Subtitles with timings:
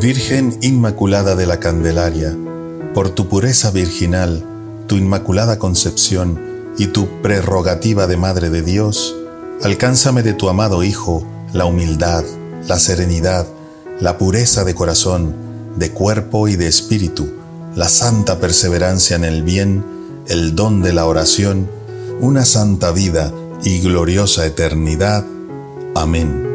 [0.00, 2.34] Virgen Inmaculada de la Candelaria,
[2.94, 4.42] por tu pureza virginal,
[4.86, 6.40] tu inmaculada concepción
[6.78, 9.14] y tu prerrogativa de Madre de Dios,
[9.62, 12.24] alcánzame de tu amado Hijo la humildad,
[12.66, 13.46] la serenidad,
[14.00, 15.34] la pureza de corazón,
[15.76, 17.28] de cuerpo y de espíritu,
[17.76, 19.84] la santa perseverancia en el bien,
[20.28, 21.68] el don de la oración,
[22.20, 25.26] una santa vida y gloriosa eternidad.
[25.94, 26.49] Amén.